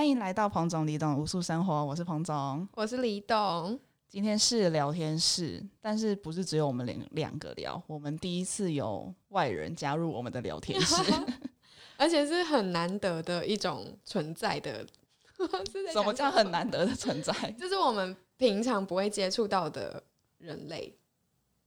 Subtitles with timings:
[0.00, 3.78] 欢迎来到彭总李董无数生活，我是彭总，我是李董。
[4.08, 7.82] 今天是聊天室，但是不是只有我们两两个聊？
[7.86, 10.96] 我们第一次有外人加入我们的聊天室，
[11.98, 14.86] 而且是很难得的一种存在的。
[15.92, 17.34] 什么叫很难得的存在？
[17.58, 20.02] 就是我们平常不会接触到的
[20.38, 20.96] 人类。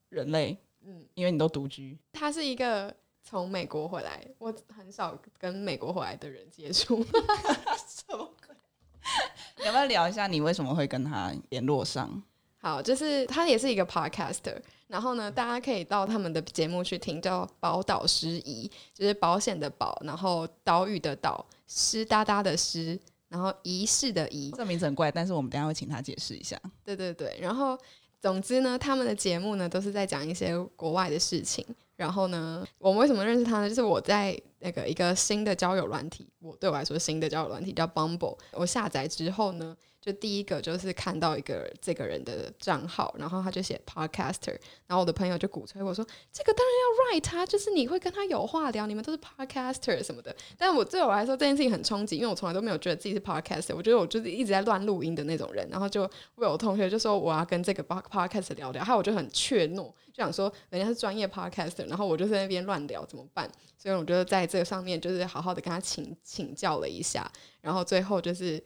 [0.09, 1.95] 人类，嗯，因为你都独居。
[2.11, 2.91] 他是一个
[3.23, 7.03] 从美国回来，我很少跟美国回来的人接触。
[7.87, 9.65] 什么鬼？
[9.65, 12.21] 要不要聊一下你为什么会跟他联络上？
[12.59, 14.55] 好，就是他也是一个 podcaster，
[14.87, 22.97] 然后呢，大家可以到他们的节目去听，叫宝岛失仪，就是保险的保，然后岛屿的岛，湿哒哒的湿，
[23.27, 26.57] 然后仪式的仪，这名字很怪，但是我们等下会请他解释一下。
[26.85, 27.77] 对对对，然后
[28.23, 31.65] 总之呢，他们的节目呢都是在讲一些国外的事情，
[31.97, 33.67] 然后呢，我们为什么认识他呢？
[33.67, 39.75] 就是我在那个一个新的交友软体，我对我来说新的交友软体叫 Bumble，我下载之后呢。
[40.03, 44.51] 就第一个就是看到一个这个人的账号，然后他就写 podcaster，
[44.85, 46.73] 然后我的朋友就鼓吹我说这个当然
[47.13, 50.35] 要 write 他，就是你会跟他有话聊，你们都是 podcaster 什么的。
[50.57, 55.65] 但我对我来说这件事情很冲击，因为我从来都没有觉得自己是 podcaster，我觉得我就是一直在乱录音的那种人。
[55.69, 56.01] 然后就
[56.35, 63.49] 我有同学就说我要跟这个 podcaster 聊聊，还有我就很怯懦，就想说人家是专业 podcaster，然后我就在那边乱聊怎么办？
[63.77, 68.61] 所以我就在这个上面就是好好的跟他请请教了一下，然后最后就是。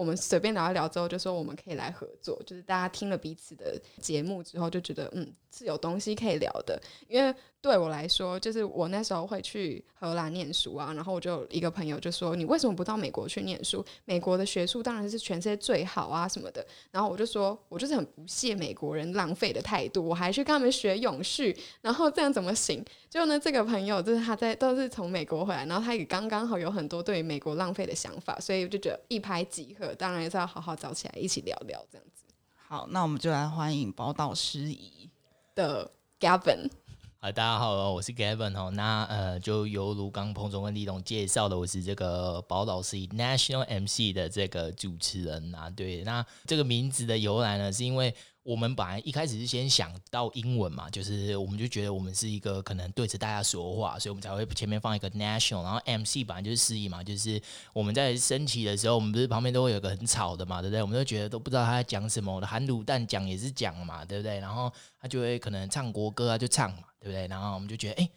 [0.00, 2.42] 我们随便聊一聊之后，就说我们可以来合作。
[2.46, 7.34] 就是大家听了彼此的节目之后，就觉得嗯是有东西可以聊的，因为。
[7.62, 13.84] 对我来说，就是我那时候会去荷兰念书啊，然后我就一个朋友就说：“你为什么不到美国去念书？
[14.06, 32.24] 美国的学术当然是全世界最好啊，什么的。”然后我就说：“我就是很不屑美国人浪费的态度，我还去跟他们学永续，然后这样怎么行？”就呢，这个朋友就是他在都是从美国回来，然后他也刚刚好有很多对美国浪费的想法，所以我就觉得一拍即合，当然也是要好好找起来一起聊聊这样子。
[32.56, 35.10] 好，那我们就来欢迎宝岛诗仪
[35.54, 36.70] 的 Gavin。
[37.20, 38.70] 啊，大家好，我是 Gavin 哦。
[38.70, 45.68] 那呃，就犹如刚彭总跟李董介绍的，我是这个宝岛 C National MC 的这个主持人啊。
[45.68, 48.14] 对，那这个名字的由来呢，是因为。
[48.42, 57.40] 我们本来一开始是先想到英文嘛，就是我们就觉得我们是一个可能对着大家说话，所以我们才会前面放一个 national，然后 MC 本来就是示意嘛，就是
[57.74, 60.80] 我们在升旗的时候，我们不是旁边都会有个很吵的嘛，对不对？
[60.80, 64.40] 我们都觉得都不知道他在讲什么，我的含卤蛋讲也是讲嘛，对不对？
[64.40, 67.26] 然后他就会可能唱国歌啊，就唱嘛，对不对？
[67.26, 68.10] 然后我们就觉得，哎，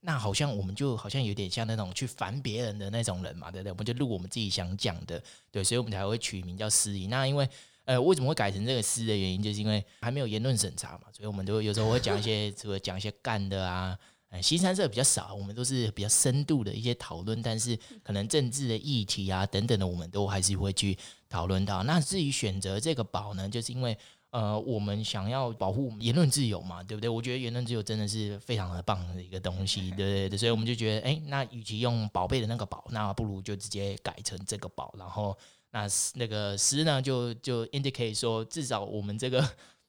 [0.00, 3.72] 那好像我们就好像有点像那种去烦别人的那种人嘛，对不对？
[3.72, 7.06] 我们就录我们自己想讲的，对，所以我们才会取名叫司仪。
[7.06, 7.48] 那因为
[7.84, 13.98] 呃，为什么会改成这个诗的原因，就是因为还没有言论审查嘛，所以我们都有时候会讲一些， 除了讲一些干的啊，
[14.30, 20.96] 呃，新三社比较少，我们都是比较深度的一些讨论，但是可能政治的议题啊等等的，我们都还是会去
[21.28, 21.82] 讨论到。
[21.82, 23.96] 那至于选择这个宝呢，就是因为
[24.34, 27.08] 呃，我们想要保护言论自由嘛，对不对？
[27.08, 35.36] 我觉得言论自由真的是非常的棒的一个东西，对对对，所以我们就觉得，哎，那与其用宝贝的那个宝，那不如就直接改成这个宝，然后。
[35.76, 39.44] 那那个诗呢，就就 indicate 说，至少我们这个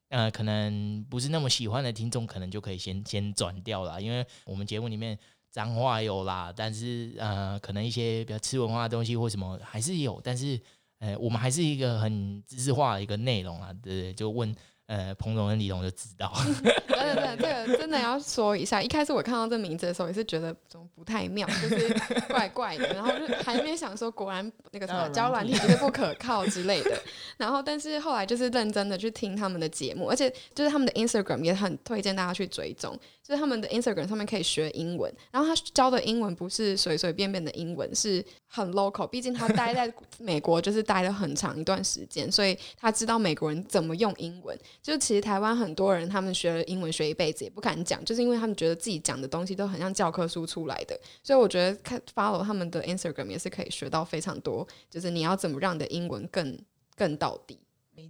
[0.09, 5.15] 呃，可能不是那么喜欢的听众，可能就可以先先转掉了，因为我们节目里面
[5.51, 10.59] 脏话有啦，但是呃，可能一些比较吃文化的东西或什么还是有，但是
[11.05, 14.13] 哎，我们还是一个很知识化的一个内容啊，对对？
[14.13, 14.55] 就问。
[14.87, 16.31] 呃，彭总跟李总就知道。
[16.63, 18.81] 对 对对，这个真的要说一下。
[18.81, 21.91] 一开始我看到这名字的时候，也是觉得怎么不太妙，就是
[22.27, 22.87] 怪怪的。
[22.93, 26.91] 然后就还没想说，果然那个什么交软体就是不可靠之类的。
[27.37, 32.97] 然后，但是后来就是认真的去听他们的节目，而且就是他们的 Instagram 也很推荐大家去追踪。
[33.23, 39.07] 就是他们的 Instagram 上面可以学英文，然后他教的英文不是随随便便的英文，是很 local。
[39.07, 44.55] 毕竟他待在美国，就是待了很长一段时间，所以他知道美国人怎么用英文。
[44.85, 50.95] 就其实台湾很多人，他们学了英文学一辈子也不敢讲，就是因为他们觉得自己讲的东西都很像教科书出来的。
[51.23, 56.55] 所以我觉得看 follow 他们的 Instagram 也是可以学到非常多，就是你要怎么让你的英文更
[56.95, 57.59] 更到底。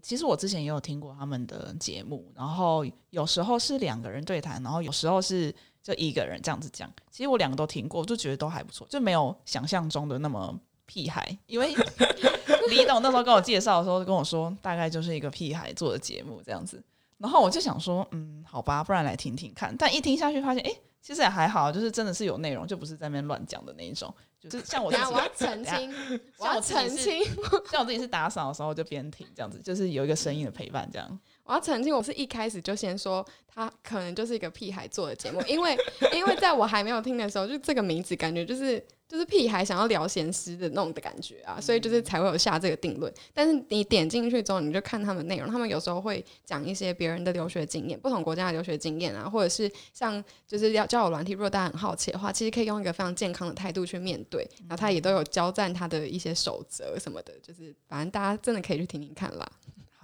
[0.02, 6.92] 其实我之前也有听过他们的节目，然后有时候是两个人对谈，然后有时候是就一个人这样子讲。
[7.10, 11.38] 其实我两个都听过，就觉得都还不错，就没有想象中的那么屁孩。
[11.48, 11.74] 因为
[12.70, 16.84] 李董那时候跟我介绍的时候，跟我说大概就是一个屁孩做的节目这样子，
[17.18, 19.76] 然后我就想说，嗯，好吧，不然来听听看。
[19.78, 20.72] 但一听下去发现，哎。
[21.02, 24.12] 其实也还好，就是真的是有内容，就不是在那边乱讲的那一种。
[24.40, 25.94] 就是像我自己，我要澄清，
[26.40, 27.24] 我要澄清，
[27.70, 31.20] 像我自己是打扫的时候就边听这样子，就是有一个声音的陪伴这样。
[31.44, 35.78] 我要澄清，我是一开始就先说他可能就是一个屁孩做的节目，因为
[36.12, 43.14] 因为在我还没有听的时候，就这个名字感觉就是就是屁孩想要聊闲诗的那种的感觉啊，所以就是才会有下这个定论。
[43.34, 54.48] 但是你点进去之后，你就看他们内容，他们有时候会讲一些别人的留学经验，不同国家的留学经验啊，或者是像就是要交友软体，如果大家很好奇的话，其实可以用一个非常健康的态度去面对。
[54.62, 59.48] 然后他也都有交战他的一些守则什么的，就是反正大家真的可以去听听看啦。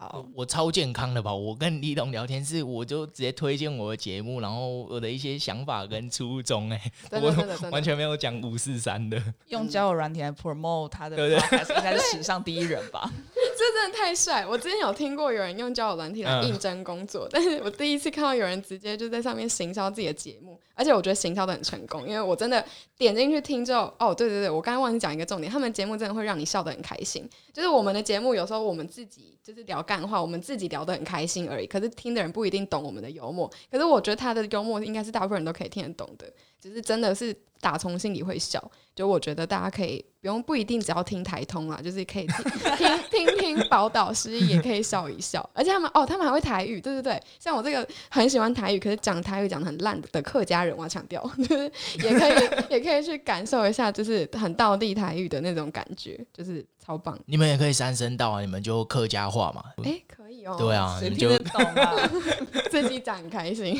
[0.01, 1.31] 好，我超健康的吧？
[1.31, 9.21] 我跟李董聊天是，我就直接推荐我的节目，然后我的一些想法跟初衷， 哎，真的真的真的完全没有讲五四三的。
[9.49, 13.07] 用交友软体来 promote 他的对不对应该是史上第一人吧？
[13.55, 14.43] 这真的太帅！
[14.43, 22.65] 我之前有听过有人用交友软体来嗯应征工作，但是我第一次看到有人直接就在上面行销自己的节目，而且我觉得行销的很成功，因为我真的
[22.97, 27.29] 点进去听之后，哦，对对对，我刚刚忘记讲一个重点，他们节目真的会让你笑得很开心。
[27.53, 33.51] 就是我们的节目有时候我们自己就是聊干话，我们自己聊得很开心而已，可是听的人不一定懂我们的幽默。
[33.69, 38.61] 可是我觉得他的幽默应该是大部分人都可以听得懂的，只是真的是打从心里会笑。
[38.93, 42.45] 就我觉得大家可以不用不一定只要听台通啦，就是可以听
[43.09, 45.49] 听听听宝岛诗意也可以笑一笑。
[45.53, 51.71] 而且他们哦，他们还会台语，对对对，像我这个很喜欢台语，可是讲台语讲的很烂的客家人，我要强调， 就是
[52.03, 52.33] 也可以
[52.69, 57.17] 也可以去感受一下，就是很道地台语的那种感觉，就是超棒。
[57.25, 59.63] 你们也可以三声道啊，你们就客家话嘛。
[59.85, 62.11] 哎，可以哦，对啊，谁你们就听得懂啊？
[62.69, 63.79] 自己讲很开心。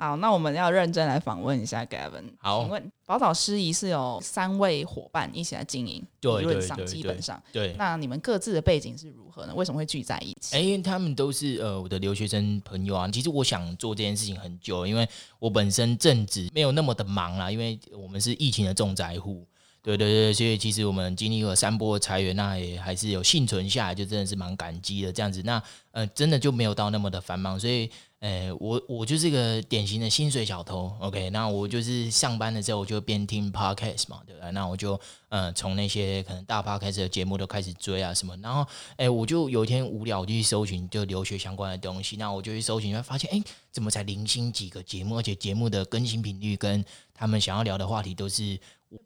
[0.00, 2.24] 好，那我们要认真来访问一下 Gavin。
[2.38, 7.74] 好请问宝岛诗仪是有三位伙伴一起来经营，理论上基本上，对。
[7.76, 9.52] 那你们各自的背景是如何呢？
[9.54, 10.56] 为什么会聚在一起？
[10.56, 13.06] 哎、因为他们都是呃我的留学生朋友啊。
[13.08, 15.06] 其实我想做这件事情很久，因为
[15.38, 19.46] 我本身正职没有那么的忙啦，因为我们是疫情的重灾户。
[19.82, 25.42] 对对对，所以其实我们经历了三波裁员，那也还是有幸存下来，就真的是蛮感激的这样子。
[25.44, 25.62] 那
[25.92, 30.94] 呃，真的就没有到那么的繁忙，所以呃，我我就是一个典型的薪水小偷。
[31.00, 34.50] OK，那我就是上班的时候我就边听 podcast 嘛，对不对？
[34.52, 35.00] 那我就
[35.30, 38.66] 呃从那些可能大 podcast 的节目都开始追啊什么，然后
[38.96, 42.16] 哎，我就有一天无聊，我就去搜寻就留学相关的东西。
[42.18, 43.42] 那我就去搜寻，发现哎，
[43.72, 46.84] 怎么才零星几个节目，而且节目的更新频率跟
[47.14, 48.58] 他们想要聊的话题都是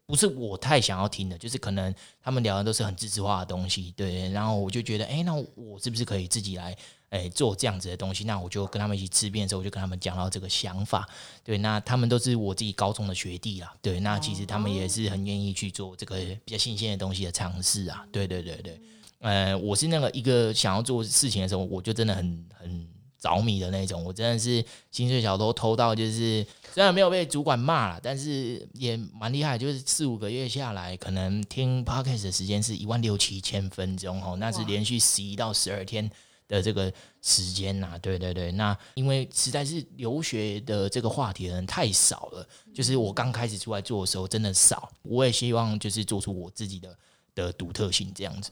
[0.05, 4.29] 不是我太想要听的，就是可能他们聊的都是很知识化的东西，对。
[4.31, 6.75] 然后我就觉得，哎，那我是不是可以自己来
[7.09, 8.23] 哎做这样子的东西？
[8.23, 11.07] 那我就跟他们一起吃遍的时候，我就跟他们讲到这个想法，
[11.43, 11.57] 对。
[11.59, 13.99] 那他们都是我自己高中的学弟啦，对。
[13.99, 18.81] 那其实他们也是很愿意去做这个比较新鲜的东西的尝试啊，对对对对。
[19.19, 22.87] 呃，我是那个一个想要做事情的时候，我就真的很很
[23.25, 24.03] 着迷的那种。
[24.03, 29.57] 我真的是薪水小偷偷到，就是虽然没有被主管骂了，但是也蛮厉害。
[29.57, 36.07] 就是四五个月下来，可能听 podcast 的时间是一万六七千分钟哦，那是连续十一到十二天
[36.47, 36.93] 的这个
[37.23, 44.91] 时间呐、对对对，那因为实在是留学的这个话题的人太少了，就是我刚开始出来做的时候真的少。
[45.01, 46.97] 我也希望就是做出我自己的
[47.33, 48.51] 的独特性这样子。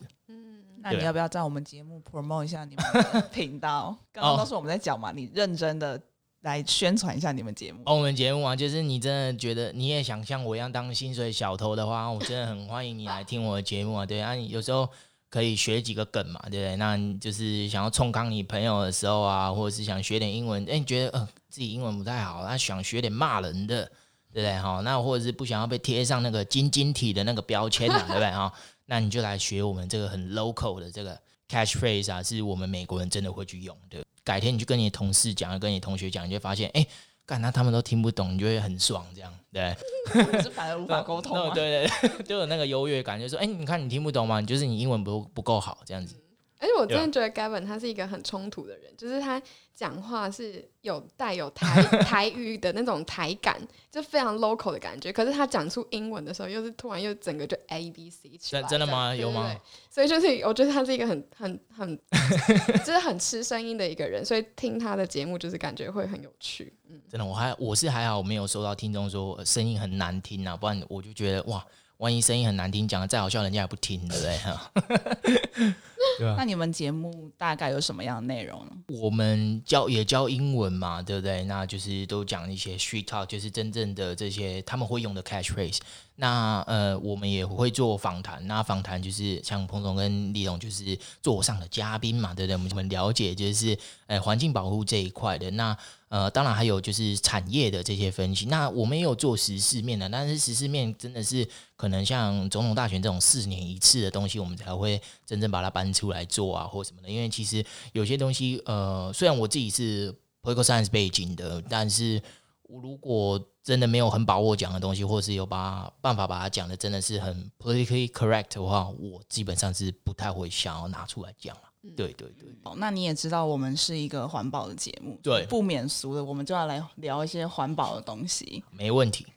[0.83, 3.95] 那你要不要在我们节目 promote 一下你们的 频道？
[4.11, 5.99] 刚刚都是我们在讲嘛，你认真的
[6.41, 7.81] 来宣传一下你们节目。
[7.85, 14.05] 哦，我们节目啊，就是你真的觉得你也想像我一样当薪水小偷的话，我真的很欢迎你来听我的节目啊。
[14.05, 14.89] 对啊，你有时候
[15.29, 16.75] 可以学几个梗嘛，对不对？
[16.75, 23.85] 那你就是想要冲康你朋友的时候啊，或者是想学点英文，哎，你觉得呃自己英文不太好，那想学点骂人的，
[24.33, 24.59] 对不对？
[24.59, 28.29] 哈，那或者是不想要被贴上那个晶晶体的那个标签啊，对不对？
[28.29, 28.51] 哈，
[28.85, 31.19] 那你就来学我们这个很 local 的这个
[31.49, 34.03] catchphrase 啊，是我们美国人真的会去用的。
[34.23, 36.85] 改天你去跟你的同事讲，跟你同学讲，你就会发现，哎，
[37.25, 39.75] 干那他们都听不懂，你就会很爽，这样对。
[40.41, 41.37] 是反而无法 沟通？
[41.53, 44.41] 对对对， 就有那个优越感，就说，哎，你看你听不懂吗？
[44.41, 46.15] 就是你英文不不够好，这样子。
[46.63, 49.41] 而且我真的觉得 Gavin 他是一个很冲突的人，就是他
[49.75, 53.59] 讲话是有带有台 台语的那种台感，
[53.91, 55.11] 就非常 local 的感觉。
[55.11, 59.53] 可是他讲出英文的时候，又是突然又整个就 A B C 起来真真的吗有吗？
[59.89, 61.99] 所以就是我觉得他是一个很很很，
[62.79, 66.73] 就是很吃声音的一个人，所以听他的节目就是感觉会很有趣。
[66.89, 71.65] 嗯，真的，我还我是还好，我没有收到听众说呃声音很难听啊，不然我就觉得哇，
[71.97, 75.73] 万一声音很难听，讲的再好笑，人家也不听，对不对？
[76.03, 78.71] 哈 对啊那你们节目大概有什么样的内容呢？
[79.01, 81.43] 我们教也教英文嘛，对不对？
[81.45, 85.79] 那就是都讲一些 street talk，就是真正的这些他们会用的 catchphrase。
[86.15, 92.55] 那呃，我们也会做访谈，那访谈就是像彭总跟李总，就是座上的嘉宾嘛，对不对？
[92.55, 95.49] 我们我们了解就是呃环境保护这一块的。
[95.51, 95.75] 那
[96.09, 98.45] 呃，当然还有就是产业的这些分析。
[98.45, 107.09] 那我们也有做时事面的，但是时事面真的是可能像总统大选这种四年一次的东西，我们才会真正把它搬出来做啊，或什么的。
[107.09, 112.21] 因为其实有些东西，呃，虽然我自己是 political science 背景的，但是
[112.63, 121.61] 我如果真的没有很把握讲的东西，或是有把办法把它讲的真的是很 politically correct 的话，我基本上是不太会想要拿出来讲了。
[121.97, 128.63] 对对对，哦，那你也知道我们是一个环保的节目，对不免俗的，我们就要来聊一些环保的东西。
[128.71, 129.27] 没问题。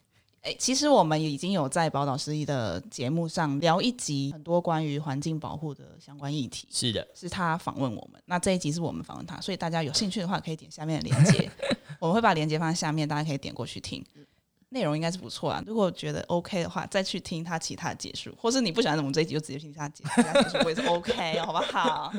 [0.47, 8.23] 哎，其实我们已经有在宝岛失忆的节目上聊一集很多关于环境保护的相关议题，是的，是他访问我们。
[8.27, 11.51] 那这一集是我们访问他，所以大家有兴趣的话，可以点下面的链接，
[11.99, 14.05] 我们会把链接放在下面，大家可以点过去听。
[14.69, 22.13] 内容应该是不错啊，如果觉得 OK 的话，再去听他其他的结束，或是你不喜欢我们这一集，就直接听他结其他结束，我也是 OK，好不好？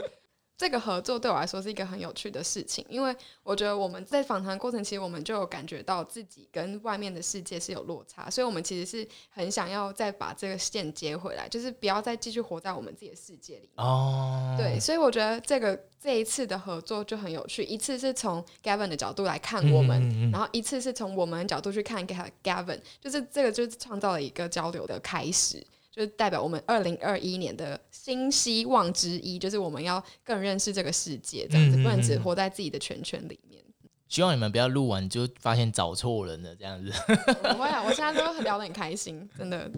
[0.58, 13.70] 这个合作对我来说是一个很有趣的事情，因为我觉得我们在访谈过程，其实我们就有感觉到自己跟外面的世界是有落差，所以我们其实是很想要再把这个线接回来，就是不要再继续活在我们自己的世界里。
[13.76, 25.64] 哦，对，所以我觉得这个这一次的合作就很有趣，一次是从 Gavin 的角度来看我们，然后一次是从我们的角度去看 Gavin，就是这个就是创造了一个交流的开始。
[25.98, 33.60] 就是代表我们二零二一年的新希望之一，就是我们要更认识这个世界，这样子不能只活在自己的圈圈里面。
[34.08, 36.92] 希望你们不要录完就发现找错人了，这样子。
[37.42, 39.72] 不会啊，我现在都聊得很开心，真的。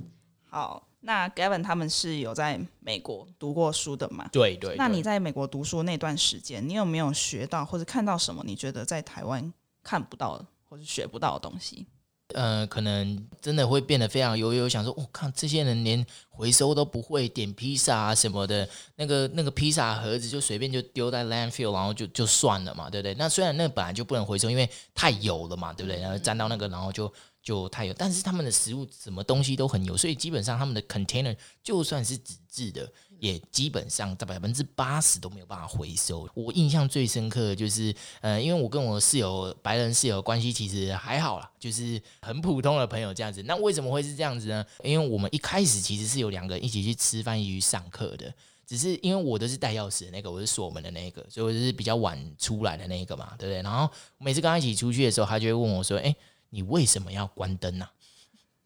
[0.49, 4.27] 好，那 Gavin 他们是有在美国读过书的嘛？
[4.29, 4.75] 对对。
[4.75, 11.87] 那你在美国读书那段时间，你有没有学到或者看到什么你觉得在台湾看不到或者学不到的东西？
[12.33, 23.13] 呃，可能真的会变得非常悠悠，想说，我看这些人连回收都不会，点披萨啊什么的，那个那个披萨盒子就随便就丢在 landfill，然后就就算了嘛，对不对？
[23.15, 25.99] 那虽然那本来就不能回收，因为太油了嘛，对不对？
[26.01, 27.11] 然后沾到那个，然后就。
[27.41, 36.27] 就太油，但是他们的食物什么东西都很油，所以基本上他们的 container 就算是纸质的，也基本上在百分之八十都没有办法回收。
[36.33, 43.43] 我印象最深刻的就是，呃，因为我跟我室友白人室友关系其实还好啦，就是很普通的朋友这样子。
[43.43, 44.65] 那为什么会是这样子呢？
[44.83, 48.33] 因为我们一开始其实是有两个人一起去吃饭、一起去上课的，
[48.65, 53.61] 只是因为我都是带钥匙的那个，我是锁门的那个，所以我就是比较晚出来的那个嘛，对不对？
[53.61, 56.15] 然后每次跟他一起出去的时候，他就会问我说：“哎。”
[56.51, 57.87] 你为什么要关灯呢？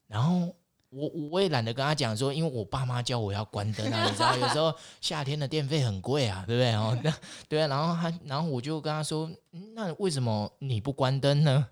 [0.07, 0.55] 然后
[0.93, 6.73] 我我也懒得跟他讲说，因为我爸妈叫我要关灯啊， 你知道，有时候夏天的电费很贵啊，对不对？
[6.73, 7.13] 哦，那
[7.49, 9.29] 对啊，然后他，然后我就跟他说，
[9.73, 11.67] 那为什么你不关灯呢？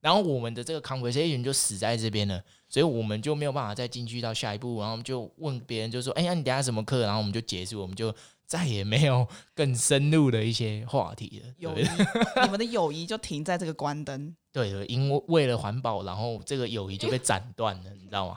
[0.00, 7.00] 然后我们的这个 conversation 就死在这边了，所以我们就没有办法再进去到下一步，然后就问别人，就说，哎呀，你等下什么课？
[7.02, 8.14] 然后我们就结束，我们就。
[8.46, 11.52] 再也没有更深入的一些话题了。
[11.58, 11.82] 友谊，
[12.44, 14.34] 你们的友谊就停在这个关灯。
[14.52, 18.36] 对的，因为为了环保，然后这个友谊就被斩断了，你知道吗？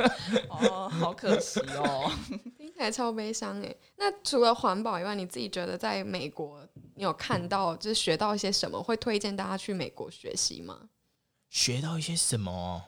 [0.48, 2.10] 哦，好可惜哦，
[2.56, 3.74] 听起来超悲伤哎。
[3.96, 8.82] 那除了环保以外，你自己觉得在美国，你有看到就是学到一些什么？
[8.82, 10.88] 会推荐大家去美国学习吗？
[11.50, 12.84] 学到一些什么？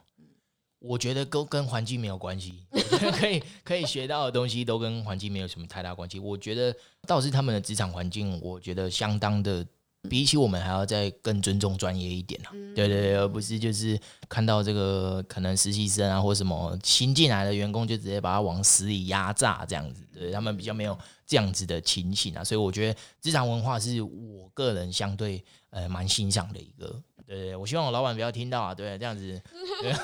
[0.80, 2.64] 我觉得都跟环境没有关系，
[3.18, 6.18] 可以可以学到的东西都跟环境没有什么太大关系。
[6.18, 6.75] 我觉得
[7.06, 9.64] 倒是他们的职场环境，我觉得相当的
[10.08, 12.50] 比起我们还要再更尊重专业一点啊。
[12.75, 22.42] 对对对，而不是就是看到这个可能实习生啊或什么新进来的员工就直接把他往死里压榨这样子，对他们比较没有这样子的情形啊。
[22.42, 27.02] 所以我觉得职场文化是我个人相对呃蛮欣赏的一个。
[27.26, 28.74] 对对，我希望我老板不要听到啊！
[28.74, 29.40] 对，这样子。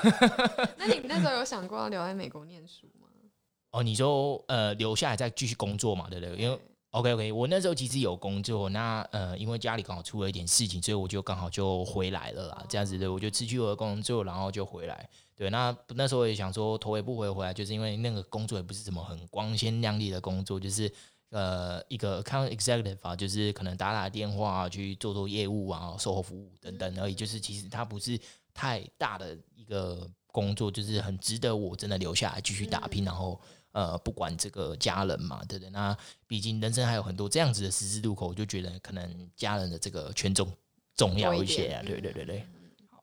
[0.78, 3.08] 那你那时候有想过要留在美国念书吗？
[3.72, 6.08] 哦，你说呃留下来再继续工作嘛？
[6.08, 6.36] 对不对？
[6.36, 6.58] 因为
[6.92, 12.64] OK OK，我那时候其实有工作，那呃因为家里刚好出了一点事情，所以我就刚好就回来了啦。
[12.68, 15.08] 这样子的，我就辞去我的工作，然后就回来。
[15.34, 20.90] 对，那那时候也想说头也不回回来，就是因为那个工作也不是什么很光鲜亮丽的工作，就是。
[21.30, 27.14] 呃，一个 account executive 啊，就是可能打打电话去做做业务啊，售后服务等等而已。
[27.14, 28.18] 就是其实它不是
[28.54, 33.04] 太大的一个工作，就是很值得我真的留下来继续打拼。
[33.04, 33.40] 然后
[33.72, 35.70] 呃，不管这个家人嘛，对不对？
[35.70, 40.48] 那毕竟人生还有很多这样子的十字路口，我就觉得可能家人的这个权重
[40.94, 41.82] 重要一些啊。
[41.84, 42.46] 对对对对。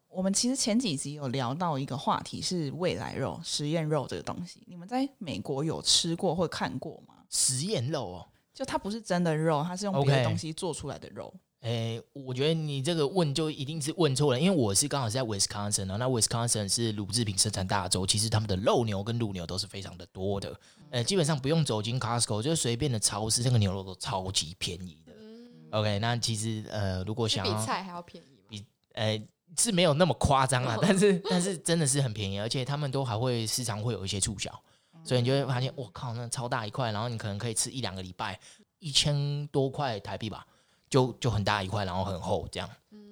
[0.07, 4.63] 我们其实前几集有聊到一个话题，是未来肉、实验肉这个东西。
[4.65, 7.12] 你们在美国有吃过或看过吗？
[7.33, 11.33] 实验肉哦，就它不是真的肉，它是用别的东西做出来的肉。
[11.61, 20.53] 哎，我觉得你这个问就一定是问错了，因为我是刚好是在 Wisconsin 哦，那 Wisconsin 是乳制品生产大州，其实他们的肉牛跟乳牛都是非常的多的。
[20.91, 25.13] 呃，基本上不用走进 Costco，就随便的超市，这个牛肉都超级便宜的。
[25.71, 29.19] OK，那其实呃，如果想比菜还要便宜，比呃
[29.57, 34.51] 是没有那么夸张啊，但是但是真的是很便宜，而且他们都还会时常会有一些促销。
[35.03, 38.39] 所以你就会发现，我靠，那超大一块，然后你可能可以吃一两个礼拜，
[38.79, 40.45] 一千多块台币吧，
[40.89, 42.69] 就就很大一块，然后很厚，这样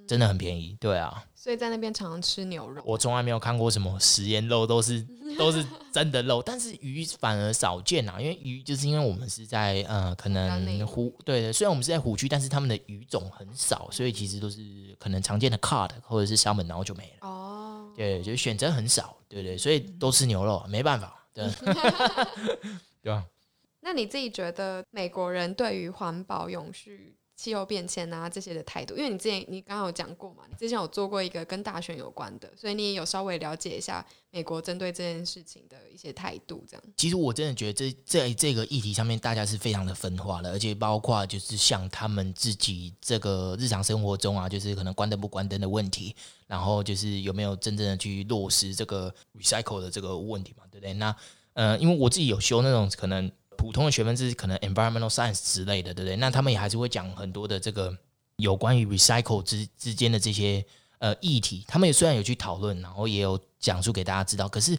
[0.07, 0.75] 真的很便宜。
[0.79, 2.81] 对啊，所以在那边常常吃牛肉。
[2.85, 5.05] 我从来没有看过什么食盐肉，都是
[5.39, 8.19] 都是真的肉，但是鱼反而少见啊。
[8.19, 14.61] 因为鱼就是因为我们是在呃可能湖对的，虽然我们是在湖区，但是他们的鱼种很少，所以其实都是
[14.99, 17.27] 可能常见的 cod 或者是烧门，然后就没了。
[17.29, 21.45] 哦，对，就选择很少，对对，所以都吃牛肉，没办法，对
[23.01, 23.25] 对吧？
[23.81, 28.95] 那你自己觉得美国人对于环保、永续、气候变迁啊这些的态度？
[28.95, 36.63] 因为你之前你刚刚有讲过嘛，你之前有做过一个跟大选有关的，所以你也有稍微了解一下美国针对这件事情的一些态度。
[36.69, 50.93] 这样，其实我真的觉得这在这个议题上面，大家是非常的分化的，而且包括就是像他们自己这个日常生活中啊，就是可能关灯不关灯的问题，然后就是有没有真正的去落实这个 recycle 的这个问题嘛，对不对？
[50.93, 51.15] 那
[51.53, 53.31] 呃，因为我自己有修那种可能。
[53.61, 56.15] 普通的学分是可能 environmental science 之类的，对不对？
[56.15, 57.95] 那他们也还是会讲很多的这个
[58.37, 60.65] 有关于 recycle 之之间的这些
[60.97, 61.63] 呃议题。
[61.67, 64.49] 他们也虽然有去讨论，然后也有讲述给大家知道。
[64.49, 64.75] 可是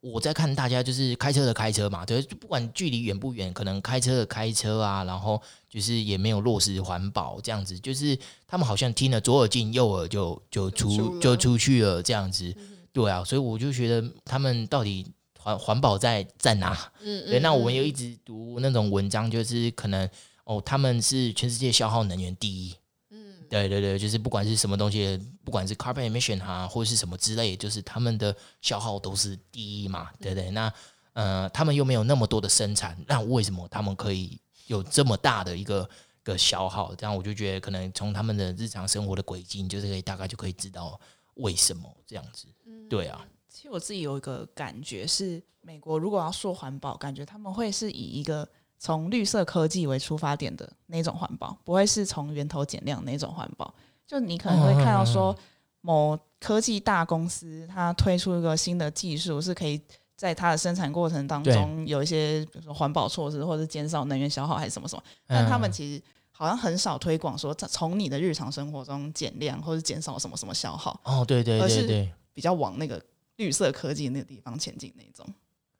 [0.00, 7.78] 我在看大家就是开车的开车嘛，对，不管距离远不远，可能开车的开车啊，然后就是也没有落实环保这样子。
[7.78, 12.52] 就是他们好像听了左耳进右耳就就出就出去了这样子，
[12.92, 13.22] 对啊。
[13.22, 15.06] 所以我就觉得他们到底。
[15.44, 16.90] 环环保在在哪？
[17.02, 20.08] 嗯，对，那我们又一直读那种文章，就是可能
[20.44, 22.74] 哦，他们是全世界消耗能源第一。
[23.10, 30.50] 嗯，对对对，就是不管是什么东西，不管是 carbon emission 啊，或者是什么之类，就是他们的消耗都是第一嘛，对不对？
[30.52, 30.72] 那
[31.12, 35.86] 呃，他们又没有那么多的生产，那为什么他们可以有这么大的一个
[36.22, 36.94] 个消耗？
[36.94, 40.98] 这样我就觉得，可能从他们的日常生活的轨迹，就是可以大概就可以知道
[41.34, 42.46] 为什么这样子。
[42.88, 43.22] 对啊。
[43.54, 48.46] 其实我自己有一个感觉是，美国如果要说环保，感觉他们会是以一个
[48.80, 53.72] 从绿色科技为出发点的那种环保，不会是从源头减量那种环保。
[54.08, 55.34] 就你可能会看到说，
[55.82, 59.80] 某科技大公司它推出一个新的技术，是可以
[60.16, 65.02] 在它的生产过程当中有一些，比如说环保措施，或者减少能源消耗，还是什么什么。
[65.28, 71.00] 但他们其实好像很少推广说，从你的日常生活中减量或者减少什么什么消耗。
[71.04, 73.00] 哦，对对对对，比较往那个。
[73.36, 75.26] 绿色科技那个地方前进那种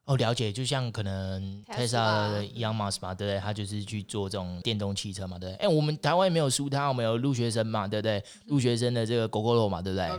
[0.06, 3.40] 哦，了解，就像可能 Tesla 的 Elon Musk 嘛，对不对？
[3.40, 5.64] 他就是去做这种电动汽车嘛，对不对？
[5.64, 8.22] 哎，我们台湾也没有输他，我们有陆学生嘛，对不对？
[8.48, 10.10] 陆学生的这个狗狗肉嘛，对不对？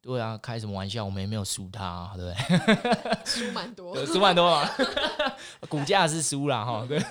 [0.00, 1.04] 对啊，开什么玩笑？
[1.04, 3.16] 我们也没有输他，对不对？
[3.24, 4.70] 输蛮多， 输蛮多嘛，
[5.68, 7.02] 股价是输了哈，对。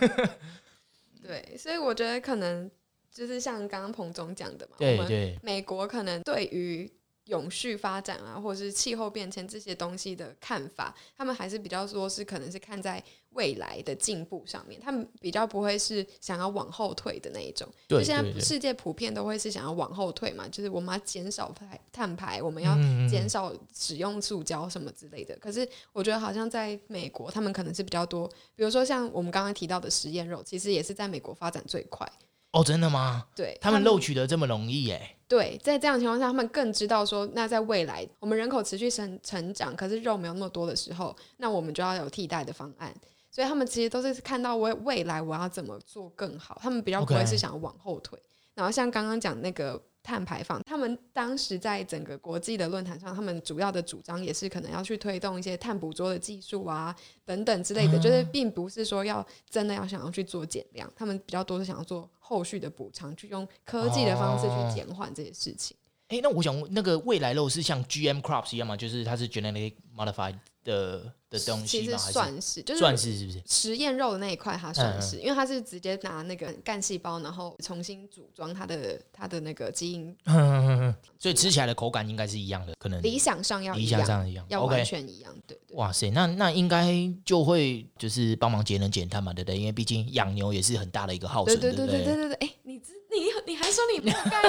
[1.21, 2.71] 对，所以我觉得可能
[3.11, 6.89] 就是像刚刚彭总讲的嘛，对对，美国可能对于。
[7.33, 17.67] 永续发展啊，或者是气候变迁这些东西的看法，他们还是比较说是可能是看在未来的进步上面，他们比较不会是想要往后退的那一种。
[17.89, 22.75] 就现在世界普遍都会是想要往后退嘛，就是我们要减少排碳排，我们要
[23.09, 25.35] 减少使用塑胶什么之类的。
[25.37, 32.07] 可是我觉得好像在美国，他们可能是比较多，比如说像我们刚刚提到的实验肉，其实也是在美国发展最快。
[32.51, 33.25] 哦，真的吗？
[33.35, 35.12] 对，他们录取的这么容易耶？
[35.33, 42.93] 对，在这样情况下，他们更知道说，那在未来我们人口持续成成长，可是肉没有那么多的时候，那我们就要有替代的方案。
[43.31, 48.19] 所以他们其实都是看到未未来我要怎么做更好，他们比较不会是想往后退。
[48.53, 49.81] 然后像刚刚讲那个。
[50.03, 65.75] 碳排放，他们当时在整个国际的论坛上，他们主要的主张也是可能要去推动一些碳捕捉的技术啊，等等之类的，就是并不是说要真的要想要去做减量，他们比较多是想要做后续的补偿，去用科技的方式去减缓这些事情。
[66.09, 68.75] 哎，那我想问，那个未来肉是像 GM crops 一样吗？
[68.75, 71.83] 就是它是 genetically modified 的的东西吗？
[71.83, 73.41] 其实算是，就是算是是不是？
[73.47, 80.15] 实验肉的那一块，它算是，因为它是直接拿那个干细胞，然后重新组装它的它的那个基因，
[81.17, 85.35] 所以吃起来的口感应该是一样的，可能理想上要理想上一样，要完全一样。
[85.47, 85.75] 对对。
[85.75, 86.93] 哇塞，那那应该
[87.25, 89.57] 就会就是帮忙节能减碳嘛，对不对？
[89.57, 92.33] 因为毕竟养牛也是很大的一个耗损，对对对对对对。
[92.35, 94.41] 哎，你知你你还说你没有概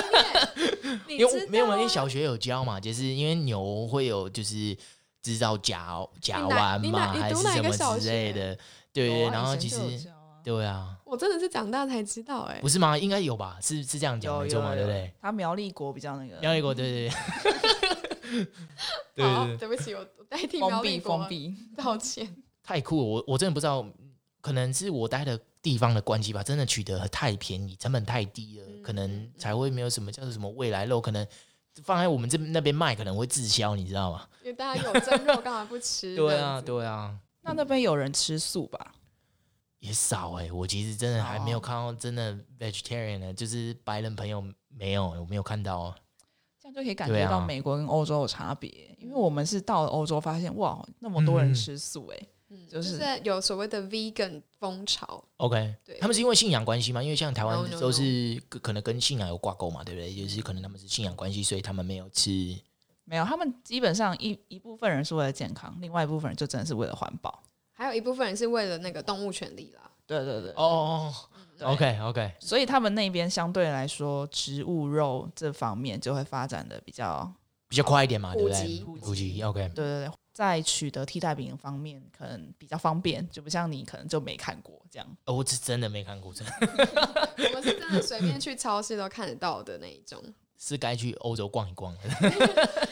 [1.08, 1.18] 念？
[1.18, 4.76] 因为没有因为小学有教嘛，就是因为牛会有就是。
[5.24, 8.54] 制造甲甲烷嘛，还是什么之类的？
[8.92, 9.78] 对对，然后其实
[10.44, 12.96] 对啊，我真的是长大才知道，哎，不是吗？
[12.98, 13.56] 应该有吧？
[13.62, 14.74] 是是这样讲没错嘛？
[14.74, 15.10] 对不对？
[15.18, 18.44] 他苗栗国比较那个，苗栗国对对
[19.16, 21.26] 对，好，对不起，我代替苗栗国
[21.74, 22.36] 道歉。
[22.62, 23.86] 太酷了，我我真的不知道，
[24.42, 31.26] 可能是我待的地方的关系吧，真的取得太便宜，成本太低了，可能才会没有什么叫做什么未来肉，可能。
[31.82, 34.26] 放在我们这那边卖可能会滞销，你知道吗？
[34.42, 36.14] 因为大家有蒸肉，干嘛不吃？
[36.14, 37.18] 对啊，对啊。
[37.42, 38.92] 那那边有人吃素吧？
[39.80, 45.94] 也少哎、我其实真的还没有看到真的 vegetarian 呢，就是白人朋友没有，我没有看到哦。
[46.58, 48.70] 这样就可以感觉到美国跟欧洲的差别。
[48.98, 52.26] 因为我们是到了欧洲发现，哇，那么多人嗯吃素、哎、就
[52.74, 57.00] 就是是有所谓的 vegan 风潮，OK，对他们是因为信仰关系嘛？
[57.00, 60.12] 因为像台湾都是可可能跟信仰有挂钩嘛，对不对？
[60.12, 62.58] 就是可能他们是信仰关系，所以他们没有吃。
[63.04, 67.44] 没有，他们基本上一一部分人是为了健康，另外一部分人就真的是为了环保。
[67.72, 69.88] 还有一部分人是为了那个动物权利啦。
[70.04, 71.14] 对对对，哦
[71.60, 77.32] 哦，OK OK，所以他们那边相对来说，植物肉这方面就会发展的比较，
[77.68, 78.58] 比较快一点嘛，对不对？
[78.80, 85.16] 普及普及 OK，对对对，在取得替代品方面可能比较方便，就不像你可能就没看过这样。
[85.24, 86.52] 哦，我是真的没看过，真的
[87.48, 90.22] 我们是真的随便去超市都看得到的那一种。
[90.58, 92.00] 是该去欧洲逛一逛了。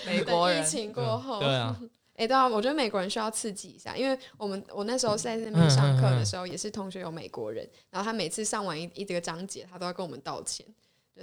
[0.05, 1.81] 美国人疫情过后，对啊，
[2.17, 10.67] 哎、对啊，我觉得美国人需要刺激一下，因为我们我那时候在那边上课的时候，也是同学有美国人，然后他每次上完一一这个章节，他都要跟我们道歉。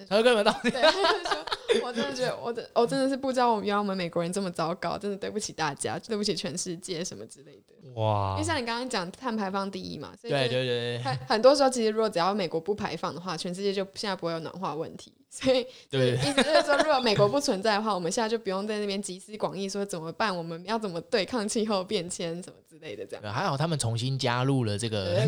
[0.08, 1.46] 他就跟你们道对，他 就说，
[1.84, 7.74] 我真的觉得我的我真的是不知道我们原来我们美国人这么糟糕，真的对不起大家，对不起全世界什么之类的。
[7.96, 15.14] 哇因为，像你刚刚讲碳排放第一嘛，所以对对对对很很多时候其实如果只要美国不排放的话，全世界就现在不会有暖化问题。
[15.32, 23.34] 所以对意思就是说，如果美国不存在的话，我们现在就不用在那边集思广益说怎么办，我们要怎么对抗气候变迁什么之类的，这样。
[23.34, 25.28] 还好他们重新加入了这个，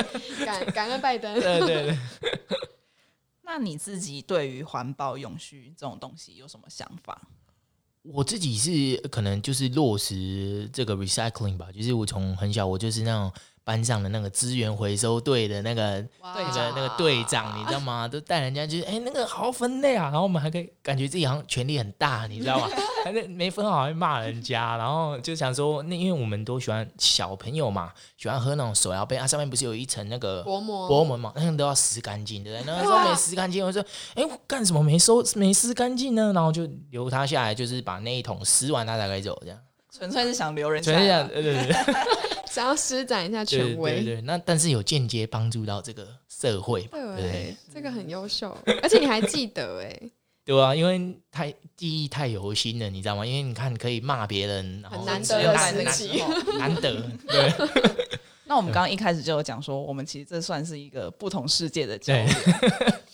[0.74, 1.34] 感恩拜登。
[1.34, 1.98] 对对对。
[3.54, 7.20] 那你自己对于环保永续这种东西有什么想法？
[8.00, 13.30] 我自己是可能就是落实这个 recycling 吧，就是我从很小我就是那种
[13.64, 18.06] 班上的那个资源回收队的那个队的那个那个队长，你知道吗？
[18.10, 22.68] 都带人家就是哎、那个好好分类啊，然后我们还可以感觉自己好像权力很大，你知道吗？
[23.04, 32.66] 还是没分好会骂人家，然后就想说那因为我们都喜欢小朋友嘛，喜欢喝那种手摇杯啊，上面不是有一层那个薄膜薄膜嘛，那个都要撕干净，对不对？
[32.66, 36.32] 那个时候没撕干净，我说，哎、我干什么没收没撕干净呢？
[36.32, 39.58] 然后就留他下来，就是把那一桶撕完，他才可以走，这样。
[39.90, 41.28] 纯粹是想留人下所以讲，来啊。
[41.32, 41.94] 对对对
[42.52, 44.04] 想要施展一下权威。
[44.04, 47.22] 对，那但是有间接帮助到这个社会嘛，对不对？
[47.22, 50.00] 对，这个很优秀，而且你还记得哎，
[50.44, 53.24] 对啊，因为太记忆太犹新了，你知道吗？
[53.24, 56.22] 因为你看可以骂别人，然后很难得的有在那个时期。
[56.58, 57.52] 难得，对
[58.44, 62.34] 那我们刚刚一开始就有讲说，我们其实这算是一个不同世界的交对流。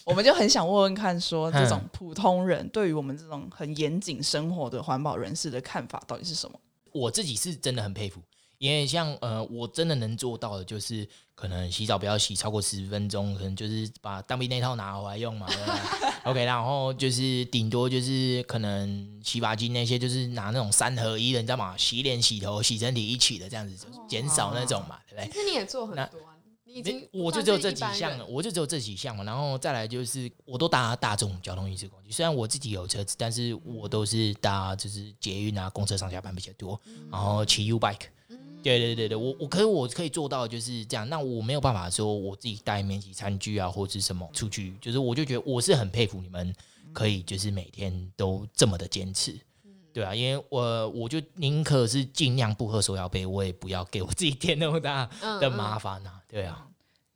[0.05, 6.59] 我们就很想问问看，说这种嗯普通人对于我们这种很严谨生活的环保人士的看法到底是什么？
[6.93, 8.21] 我自己是真的很佩服，
[8.59, 15.47] 因为像呃，我真的能做到的就是可能洗澡不要洗超过十分钟，可能就是把当兵那套拿回来用嘛。
[16.25, 21.77] OK，然后就是顶多就是可能洗发精那些，就是拿那种三合一的，你知道吗？
[21.77, 25.33] 洗脸、洗头、洗身体一起的这样子，就是减少那种嘛，对不对？
[25.33, 36.79] 其实你也做很那多啊，你已经我就只有这几项了，我就只有这几项嘛，然后再来就是我都搭大众交通运输工具，虽然我自己有车子，但是我都是搭就是捷运啊、公车上下班比较多，
[37.13, 38.09] 然后骑 U bike。
[38.63, 46.55] 对对对对，我我可是我可以做到就是这样，那我没有办法说我自己带免洗餐具啊或者是什么出去，就是我就觉得我是很佩服你们
[46.93, 49.39] 可以就是每天都这么的坚持。
[49.93, 55.09] 对啊，因为我我就宁可是尽量不喝手摇杯，我也不要给我自己添那么大
[55.41, 56.21] 的麻烦啊。
[56.29, 56.69] 对啊，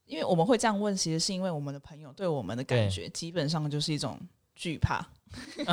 [0.07, 4.18] 因为我们会这样问，其实是因为我们的朋友对我们的感觉基本上就是一种
[4.57, 5.07] 惧怕，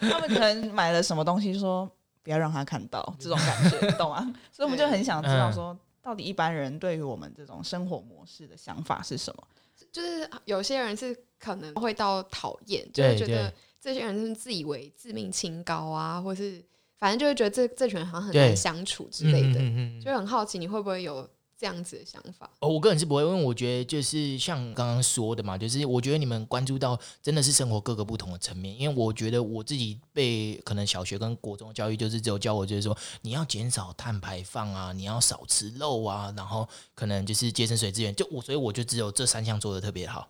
[0.00, 1.90] 他们可能买了什么东西说
[2.22, 4.22] 不要让他看到这种感觉，你 懂吗？
[4.52, 9.42] 所以我们就很想知道说，到底一般人对于我们这种生活模式的想法是什么？
[9.90, 16.64] 就是有些人是可能会到讨厌，就对会觉得这些人是自以为自命清高啊，或是
[16.98, 20.00] 反正就会觉得这这群人好像很难相处之类的，嗯嗯嗯嗯。
[20.00, 21.28] 就很好奇你会不会有
[21.62, 22.50] 这样子的想法？
[22.58, 40.28] 哦，我个人是不会，因为我觉得就是像刚刚说的嘛，就是我觉得你们关注到真的是生活各个不同的层面，因为我觉得我自己被可能小学跟国中的教育就是只有教我就是说你要减少碳排放啊，你要少吃肉啊，然后可能就是节省水资源，就我所以我就只有这三项做的特别好。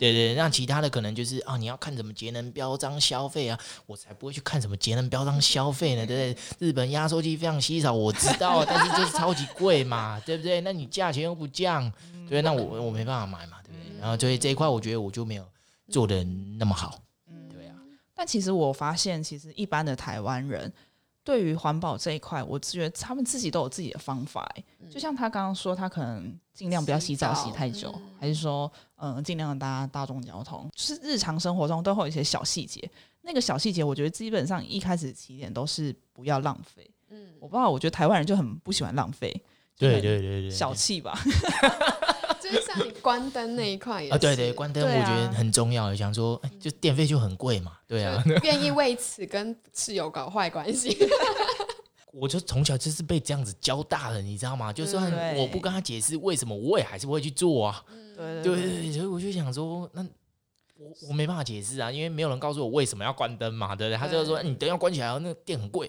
[0.00, 6.68] 对对，那其他的可能就是啊，你要看怎么节能标章消费啊，我才不会去看什么节能标章消费呢，对不对？
[6.68, 10.62] 日本压缩机非常稀少，我知道，但是就是超级贵嘛，对不对？
[10.62, 11.92] 那你价钱又不降，
[12.26, 14.00] 对，那我我没办法买嘛，对不对？
[14.00, 15.46] 然后所以这一块我觉得我就没有
[15.90, 16.24] 做的
[16.58, 16.98] 那么好，
[17.52, 17.76] 对啊，
[18.14, 20.72] 但其实我发现，其实一般的台湾人
[21.30, 24.64] 对于环保这一块，我觉得他们自己都有自己的方法、欸。
[24.90, 32.90] 就像他刚刚说，他可能尽量不要洗澡洗太久，嗯还是说，嗯，尽量搭大众交通，就是日常生活中都会有一些小细节。
[33.22, 36.90] 那个小细节，我觉得基本上一开始起点都是不要浪费。
[37.10, 39.30] 嗯，我不知道，我觉得台湾人就很不喜欢浪费，
[39.78, 41.16] 对很对对对，小气吧？
[43.00, 50.96] 关灯那一块也啊，对对，关灯我觉得啊很重要，想说哎就电费就很贵嘛，对啊，愿意为此跟室友搞坏关系。
[52.12, 54.72] 我就从小就是被这样子教大的，你知道吗？
[54.72, 57.84] 就算我不跟他解释为什么，我也还是会去做啊。
[58.16, 60.02] 对对对对，所以我就想说，那
[60.76, 63.96] 我我没办法解释啊，因为没有人告诉我为什么要关灯嘛，对不对？
[63.96, 65.88] 他就说哎你灯要关起来哦，那个电很贵。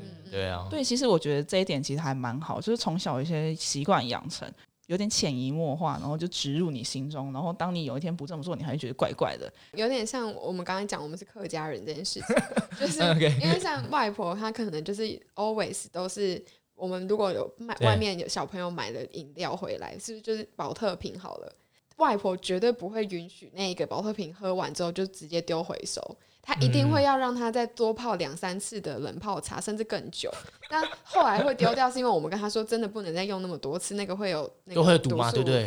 [0.00, 4.48] 嗯对啊，对，其实我觉得这一点其实还蛮好，就是从小一些习惯养成，
[4.88, 9.50] 有点潜移默化，然后就植入你心中，然后当你有一天不这么做，你还是觉得怪怪的。
[9.74, 12.36] 有点像我们刚刚讲，我们是客家人这件事情，
[12.80, 13.00] 就是
[13.40, 15.02] 因为像外婆，她可能就是
[15.34, 16.42] always 都是
[16.74, 21.54] 我们如果有卖外面有小朋友买的饮料回来，是不是就是保特瓶好了？
[21.98, 26.00] 外婆绝对不会允许那个保特瓶喝完之后就直接丢回收，
[26.42, 30.28] 她一定嗯会要让它再多泡两三次的冷泡茶，甚至更久。
[30.70, 35.16] 但后来会丢掉，是因为我们跟她说真的不能再用那么多次，那个会有那个毒，素？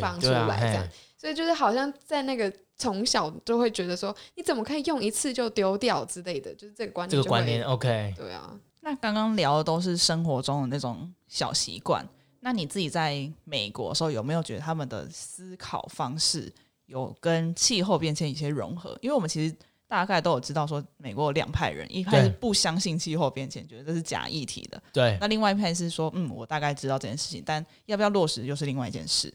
[0.00, 0.88] 放出来这样。
[1.18, 7.22] 所以就是好像在那个从小就会觉得说，你怎么可以用一次就丢掉之类的，就是这个观念就会。
[7.22, 12.04] 这个观念 OK，对啊，那刚刚聊的都是生活中的那种小习惯，
[12.44, 16.52] 那你自己在美国的时候有没有觉得他们的思考方式
[16.86, 18.98] 有跟气候变迁一些融合？
[19.00, 19.54] 因为我们其实
[19.86, 29.32] 大概都有知道说，美国有两派人，一派是不相信气候变迁，觉得这是假议题的；对，那另外一派是说，嗯，我大概知道这件事情，但要不要落实又是另外一件事。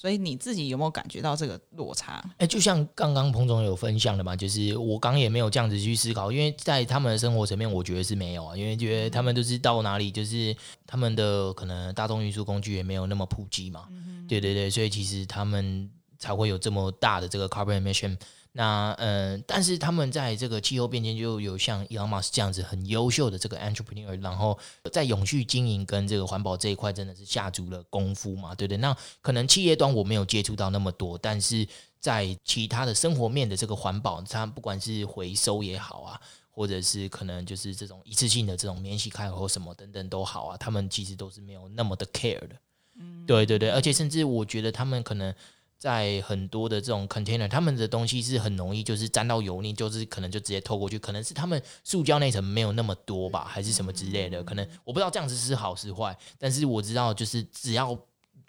[0.00, 2.24] 所以你自己有没有感觉到这个落差？
[2.38, 13.88] 哎，就像刚刚彭总有分享的嘛，就是我刚也没有这样子去思考，因为在他们的生活层面，我觉得是没有啊，因为觉得他们都是到哪里，就是他们的可能大众运输工具也没有那么普及嘛，
[14.26, 18.16] 对对对，所以其实他们才会有这么大的这个 carbon emission。
[18.52, 24.58] 那呃，但是他们在这个气候变迁就有像 Elon Musk 这样子很优秀的这个 entrepreneur，然后
[24.92, 28.78] 在永续经营跟这个环保这一块真的是下足了功夫嘛，对不对？
[28.78, 31.64] 那可能企业端我没有接触到那么多，但是
[32.00, 42.56] 在其他的生活面的这个环保，它不管是回收也好啊，或者是可能就是这种一次性的这种免洗开口或什么等等都好啊，他们其实都是没有那么的 care 的。
[42.98, 45.32] 嗯，对对对，而且甚至我觉得他们可能
[45.80, 57.98] 在很多的这种 container，他们的东西是很容易就是沾到油腻，就是可能就直接透过去，可能是他们塑胶内层没有那么多吧，还是什么之类的，可能我不知道这样子是好是坏，但是我知道就是只要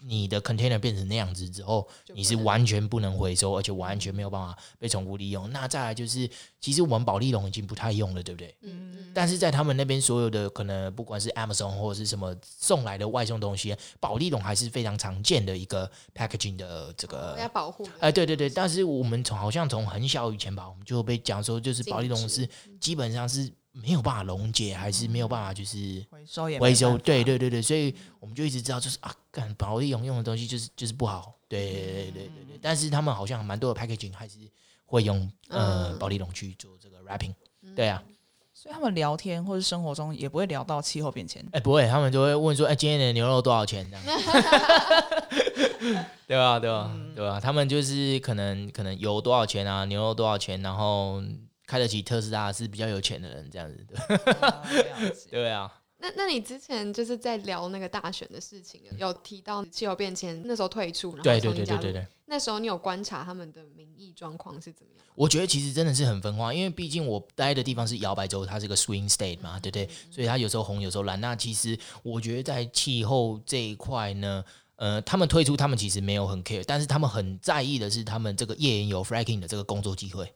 [0.03, 5.49] 你的 container 变成那样子之后，你是完全不能回收，而且完全没有办法被重复利用。
[5.51, 8.55] 那再来就是，其实我们保利龙已经不太用了，对不对？
[8.61, 17.91] 嗯嗯，但是在他们那边所有的可能不管是 Amazon 或者是什么送来的外送东西，保利龙还是非常常见的一个 packaging 的这个要保护的。
[17.99, 26.97] 哎，对对对，但是我们从好像从很小以前吧，我们就被讲说，就是保利龙是基本上是没有办法溶解，还是没有办法就是回收也没回收。
[26.97, 31.33] 对对对对，所以我们就一直知道，就是啊，干保利龙用的东西就是就是不好。
[31.47, 34.37] 对对对对对对，但是他们好像蛮多的 packaging 还是
[34.85, 37.33] 会用呃嗯保利龙去做这个 wrapping。
[37.75, 38.01] 对啊，
[38.53, 41.45] 所以他们聊天或者生活中也不会聊到气候变迁。
[41.51, 43.89] 哎，不会，他们就会问说，哎，今天的牛肉多少钱？
[43.89, 44.05] 这样，
[46.27, 46.59] 对吧？
[46.59, 46.91] 对吧？
[47.15, 47.39] 对吧？
[47.39, 51.21] 他们就是可能可能油多少钱啊，牛肉多少钱，然后
[51.71, 53.77] 开得起特斯拉是比较有钱的人，这样子。
[53.87, 53.95] 对
[54.43, 54.63] 哦
[54.99, 62.05] 了解对啊，那那你之前就是在聊那个大选的事情，有提到气候变迁那时候退出，然后对对对对对对。
[62.25, 65.05] 那时候你有观察他们的民意状况是怎么样？
[65.15, 69.87] 我觉得其实真的是很分化，因为毕竟我待的地方是摇摆州，它是个 swing state 嘛，对不对？
[70.11, 71.21] 所以它有时候红，有时候蓝。
[71.21, 74.43] 那其实我觉得在气候这一块呢，
[74.75, 80.33] 呃，他们退出，他们其实没有很 care，但是他们很在意的是他们这个页岩油 fracking 的这个工作机会，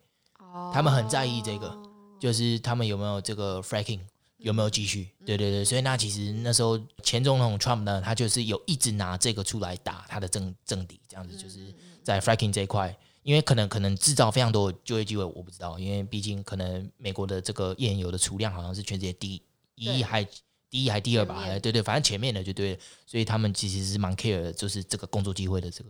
[0.55, 1.77] 哦他们很在意这个
[2.19, 3.99] 就是他们有没有这个 fracking。
[4.37, 5.09] 有没有继续？
[5.25, 19.41] 对对对，所以那其实那时候前总统 Trump 呢，他就是有一直拿这个出来打他的政政敌，这样子就是在 fracking 这一块，因为可能可能制造非常多的就业机会，我不知道，因为毕竟可能美国的这个页岩油的储量好像是全世界第
[19.75, 20.03] 一对。
[20.03, 20.23] 还
[20.69, 21.55] 第一还第二吧，前面。
[21.55, 25.89] 哎对对，反正前面的就对了，所以他们其实是蛮 care 的，就是这个工作机会的这个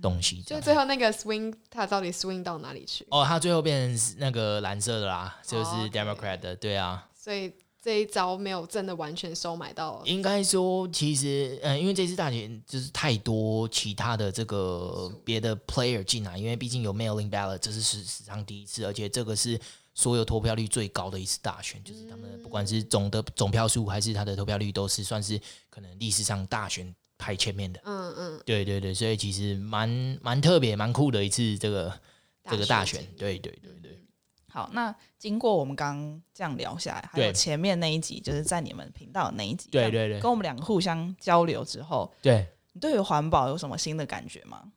[0.00, 0.60] 东西这就。
[0.60, 3.06] 最后那个 swing，它到底 swing 到哪里去？
[3.10, 7.08] 哦，它最后变成那个蓝色的啦，就是 Democrat 的，对啊。
[7.14, 10.02] 所以这一招没有真的完全收买到。
[10.04, 19.58] 应该说，其实，嗯、因为这次大选就是太多其他的这个别的 player 进来，因为毕竟有 mailing ballot，这是史史上第一次，而且这个是
[19.94, 27.78] 所有投票率最高的一次大选，就是他们不管是总的总票数还是他的投票率，都是算是可能历史上大选排前面的。
[27.84, 29.88] 嗯嗯，对对对，所以其实蛮
[30.22, 31.92] 蛮特别、蛮酷的一次这个
[32.50, 33.04] 这个大选。
[33.18, 33.98] 对对对对，
[34.48, 44.72] 好，那经过我们刚刚这样聊下来，还有前面那一集，就是在你们频道的那一集，对对对跟我们两个互相交流之后，对，你对于环保有什么新的感觉吗？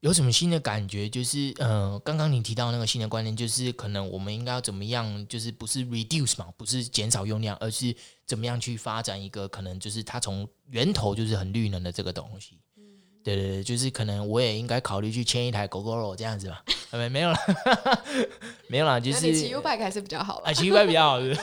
[0.00, 1.08] 有什么新的感觉？
[1.08, 12.58] 就是呃，刚刚你提到那个新的观念，就是可能我们应该要怎么样，就是不是 reduce 嘛，不是减少用量，而是怎么样去发展一个可能就是它从源头就是很绿能的这个东西。
[13.24, 16.62] 对对对，就是可能我也应该考虑去签一台狗狗肉这样子吧。
[16.90, 17.38] 呃 没没有了，
[18.68, 20.54] 没有啦， 就是你骑 U bike 还是比较好啊，了。
[20.54, 21.40] 骑 U 比较好是是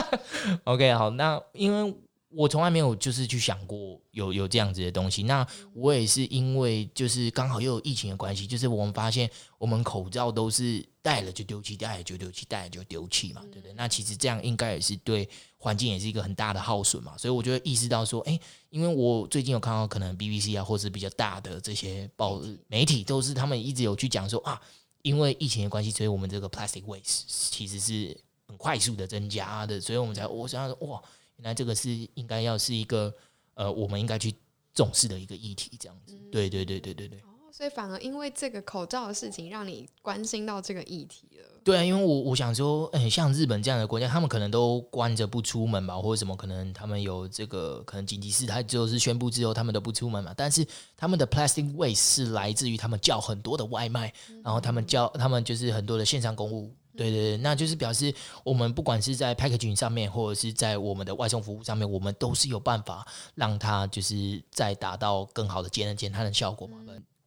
[0.64, 1.94] OK，好，那因为
[2.30, 5.22] 我从来没有就是去想过有有这样子的东西。
[5.22, 13.72] 那我也是因为就是刚好又有疫情的关系，就是我们发现我们口罩都是戴了就丢弃，戴了就丢弃，戴了就丢弃嘛，对不对？
[13.74, 17.16] 那其实这样应该也是对环境也是一个很大的耗损嘛。
[17.16, 18.38] 所以我就会意识到说，哎，
[18.70, 24.60] 因为我最近有看到可能 BBC 啊，或是比较大的这些报媒体都是他们一直有去讲说啊。
[25.02, 28.14] 因为疫情的关系，所以我们这个 plastic waste 其实是
[28.48, 31.00] 很快速的增加的，所以我们才我想说，哇，
[31.38, 33.12] 原来这个是应该要是一个
[33.54, 34.34] 呃，我们应该去
[34.74, 36.14] 重视的一个议题，这样子。
[36.30, 37.18] 对对对对对对。
[37.20, 41.60] 哦所以反而因为这个口罩的事情，让你关心到这个议题了。
[41.64, 50.32] 对啊，因为我我想说，嗯，像日本这样的国家，他们可能都关着不出门吧，或者什么，可能他们有这个可能紧急事态，就是宣布之后，他们都不出门嘛。
[50.36, 50.64] 但是
[50.96, 54.12] 他们的 plastic waste 是来自于他们叫很多的外卖，
[54.44, 56.72] 然后他们叫他们就是很多的线上公务。
[56.98, 63.06] 对对对，那就是表示我们不管是在 packaging 上面，或者是在我们的外送服务上面，我们都是有办法
[63.36, 66.76] 让它就是再达到更好的节能减碳的效果嘛。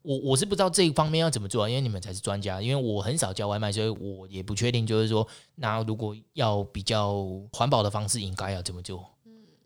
[0.01, 2.61] 我我是不知道这一方面要怎么做啊，因为你们才是专家。
[2.61, 9.05] 因为我很少叫外卖，所以我也不确定，就是说，那如果要比较环保的方式，应该要怎么做？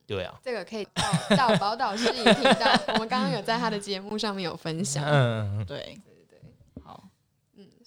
[0.06, 5.04] 对啊，这个可以到到宝岛市影频道，我们刚刚有在他的节目上面有分享。
[5.06, 5.98] 嗯，对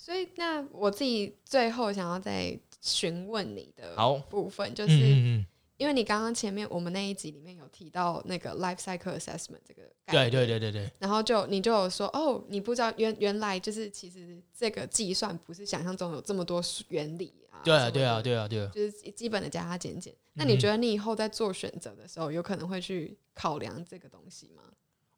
[0.09, 5.45] 所以那我自己最后想要再询问你的好部分，就嗯是
[5.77, 20.15] 因为你刚刚前面我们那一集里面有提到那个 life cycle assessment 这个概对念，对对对对，然后就你就有说哦，你不知道原原来就是其实这个计算不是想象中有这么多原理啊，对啊对啊对啊对啊，就是基本的加加减减。
[20.33, 24.63] 那嗯你觉得你以后在做选择的时候，有可能会去考量这个东西吗？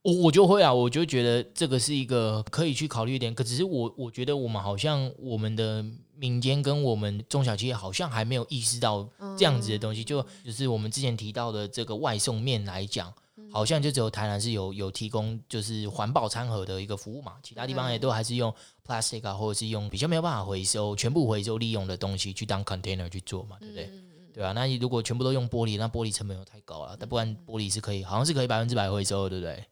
[0.03, 5.85] 我我就会啊，我就觉得这个是一个可以去考虑一点，可只是我我觉得我们好像我们的
[6.17, 13.13] 民间跟我们中小企业好像还没有意识到这样子的东西，就就是我们之前提到的这个外送面来讲，
[13.53, 18.51] 好像就只有台南是有有提供就是环保餐盒的一个服务嘛，其他地方也都还是用
[18.87, 23.91] plastic 啊，或者是用比较没有办法回收、全部回收利用的东西去当 container 去做嘛，对不对？
[24.33, 29.65] 对啊，那你如果全部都用玻璃，那玻璃成本又太高了，但不然玻璃是可以，好像是可以百分之百回收的，对不对？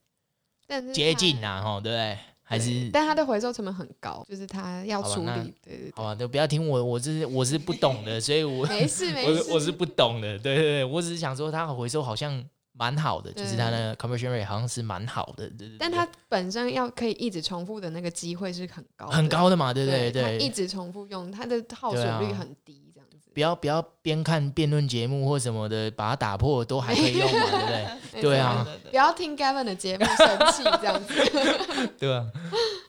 [0.68, 2.16] 但是接近呐，吼，对不对？
[2.50, 5.54] 还是但它的回收成本很高，就是它要处理。
[5.62, 22.87] 对对好吧，都不要听我，我是我是不懂的，所以我，没事没事，我是我是不懂的，对对对，我只是想说它的回收好像蛮好的，就是它的 conversion rate 好像是蛮好的，对对对但它本身要可以一直重复的那个机会是很高，很高的嘛，对对对，它一，直重复用，它的耗损率很低，
[23.28, 23.34] 子。
[23.34, 28.22] 不要不要边看辩论节目或什么的，把它打破都还可以用嘛，对不对？
[28.22, 31.14] 对啊不要听 Gavin 的节目生气这样子。
[31.98, 32.26] 对啊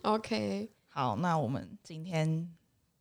[0.02, 2.50] ，OK，好，那我们今天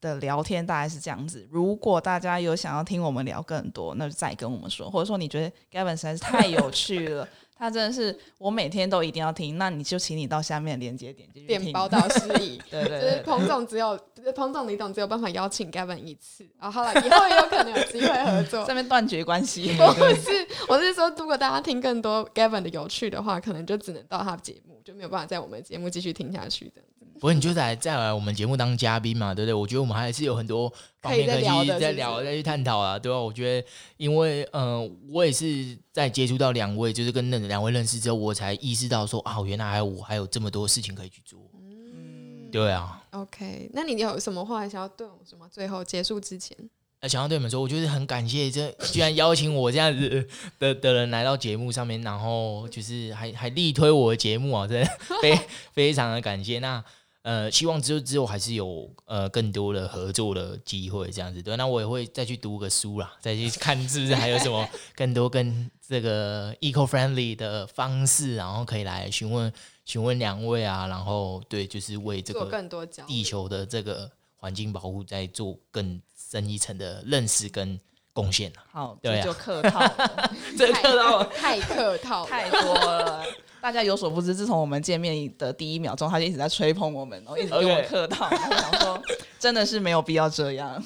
[0.00, 1.46] 的聊天大概是这样子。
[1.50, 11.60] 如果大家有想要听我们聊更多，那就再跟我们说，或者说你觉得 Gavin 实在是太有趣了， 他真的是我每天都一定要听，那你就请你到下面连接点进去听。
[11.60, 12.60] 点宝岛失忆。
[12.70, 13.98] 对对就是彭总只有
[14.34, 18.74] 彭总李总只有办法邀请 Gavin 一次，啊，好了，以后也有可能有机会合作这。
[18.74, 19.74] 边断绝关系。
[19.76, 19.82] 不
[20.14, 26.82] 是，我是说，如果大家听更多 Gavin 的有趣的话，可能就只能到他的节目，就没有办法在我们的节目继续听下去的。
[27.18, 29.54] 不过你就来再来我们节目当嘉宾嘛，对不对？
[29.54, 33.18] 我觉得我们还是有很多方面可以再聊再去探讨啊，对吧？
[33.18, 41.40] 我觉得，因为呃，我也是在接触到两位，就是跟那两位认识之后，我才意识到说啊，原来还有我还有这么多事情可以去做。
[41.54, 45.46] 嗯对啊，OK，那你有什么话想要对我们说吗？
[45.52, 46.56] 最后结束之前，
[47.02, 50.26] 那想要对你们说，我就是很感谢这居然邀请我这样子
[50.58, 55.38] 的的人来到节目上面，然后就是还还力推我的节目啊，真的非
[55.72, 56.58] 非常的感谢。
[56.58, 56.82] 那
[57.22, 61.56] 呃，希望之后之后还是有呃更多的合作的机会，这样子对。
[61.56, 69.52] 那我也会再去读个书啦，再去看是不是还有什么 更多跟这个 eco friendly 的方式，然后可以来询问
[69.84, 77.78] 询问两位啊，然后对，就是为这做个更多地球的这个环境保护再做更深一层的认识跟
[78.12, 78.64] 贡献啊。
[78.70, 83.24] 好，对啊就客套了， 这客套太客套，太多了。
[83.60, 89.02] 大家有所不知，自从我们见面的第一秒钟，他就一直在吹捧我们，然后一直跟我客套，然后我想说
[89.38, 90.82] 真的是没有必要这样。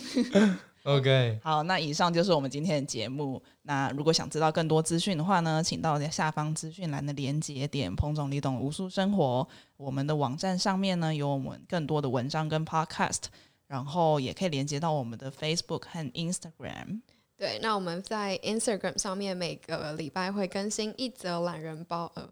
[0.84, 3.40] OK， 好，那以上就是我们今天的节目。
[3.62, 9.46] 那如果想知道更多资讯的话呢，请到下方资讯栏的连接点“彭总理懂无数生活”。
[9.78, 13.24] 我们的网站上面呢有我们更多的文章跟 Podcast，
[13.68, 17.02] 然后也可以连接到我们的 Facebook 和 Instagram。
[17.38, 22.28] 对，那我们在 Instagram 上面每个礼拜会更新一则懒人包，呃，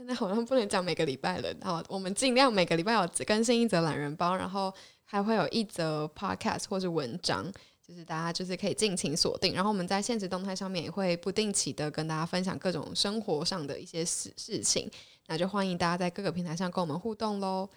[0.00, 4.72] 现在好像不能讲每个礼拜了，好，我们尽量每个礼拜有更新一则懒人包，然后
[5.04, 7.44] 还会有一则 podcast 或是文章，
[7.86, 9.52] 就是大家就是可以尽情锁定。
[9.52, 14.90] 然后我们在现实动态上面也会不定期的跟大家分享各种生活上的一些事事情，
[15.26, 17.68] 那就欢迎大家在各个平台上跟我们互动喽。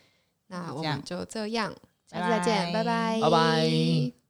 [0.48, 1.76] 那我们就这样，
[2.10, 4.23] 下次再见，拜拜拜拜，拜拜